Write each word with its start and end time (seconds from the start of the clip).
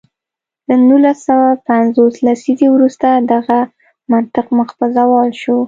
له 0.67 0.75
نولس 0.87 1.19
سوه 1.27 1.47
پنځوس 1.69 2.15
لسیزې 2.27 2.67
وروسته 2.75 3.07
دغه 3.33 3.57
منطق 4.11 4.47
مخ 4.57 4.69
په 4.79 4.85
زوال 4.95 5.29
شو. 5.41 5.57